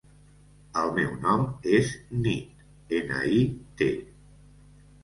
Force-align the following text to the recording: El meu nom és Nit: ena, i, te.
El 0.83 0.89
meu 0.95 1.11
nom 1.25 1.45
és 1.81 1.91
Nit: 2.25 2.65
ena, 3.03 3.21
i, 3.39 3.45
te. 3.83 3.93